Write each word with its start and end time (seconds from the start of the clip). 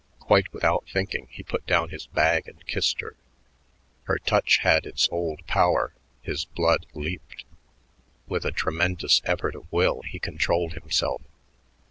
Quite 0.19 0.51
without 0.51 0.87
thinking, 0.91 1.27
he 1.29 1.43
put 1.43 1.67
down 1.67 1.89
his 1.89 2.07
bag 2.07 2.47
and 2.47 2.65
kissed 2.65 3.01
her. 3.01 3.15
Her 4.05 4.17
touch 4.17 4.57
had 4.63 4.87
its 4.87 5.07
old 5.11 5.45
power; 5.45 5.93
his 6.23 6.43
blood 6.45 6.87
leaped. 6.95 7.45
With 8.25 8.43
a 8.43 8.51
tremendous 8.51 9.21
effort 9.25 9.53
of 9.53 9.71
will 9.71 10.01
he 10.01 10.17
controlled 10.17 10.73
himself. 10.73 11.21